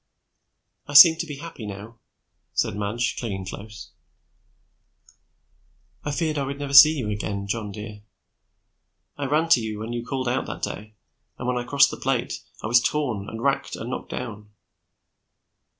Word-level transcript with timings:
"I 0.87 0.95
seem 0.95 1.17
to 1.17 1.27
be 1.27 1.35
happy 1.35 1.67
now," 1.67 1.99
said 2.53 2.75
Madge, 2.75 3.17
clinging 3.19 3.45
close. 3.45 3.91
"I 6.03 6.09
feared 6.09 6.39
I 6.39 6.43
would 6.43 6.57
never 6.57 6.73
see 6.73 6.95
you 6.97 7.11
again. 7.11 7.45
John 7.45 7.71
dear. 7.71 8.01
I 9.15 9.27
ran 9.27 9.47
to 9.49 9.61
you 9.61 9.77
when 9.77 9.93
you 9.93 10.03
called 10.03 10.27
out 10.27 10.47
that 10.47 10.63
day 10.63 10.95
and 11.37 11.47
when 11.47 11.59
I 11.59 11.65
crossed 11.69 11.91
the 11.91 11.97
plate, 11.97 12.41
I 12.63 12.65
was 12.65 12.81
torn 12.81 13.29
and 13.29 13.43
racked 13.43 13.75
and 13.75 13.91
knocked 13.91 14.09
down. 14.09 14.49